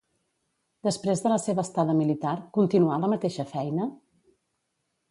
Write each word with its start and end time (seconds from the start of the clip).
Després 0.87 1.21
de 1.25 1.31
la 1.33 1.37
seva 1.43 1.63
estada 1.65 1.95
militar, 2.01 2.33
continuà 2.59 2.97
a 2.97 3.01
la 3.05 3.13
mateixa 3.17 3.51
feina? 3.55 3.93